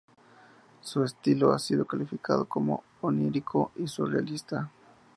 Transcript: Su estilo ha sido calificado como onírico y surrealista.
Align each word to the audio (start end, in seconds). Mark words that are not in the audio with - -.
Su 0.81 1.03
estilo 1.03 1.51
ha 1.51 1.59
sido 1.59 1.85
calificado 1.85 2.45
como 2.45 2.83
onírico 3.01 3.71
y 3.75 3.85
surrealista. 3.87 4.71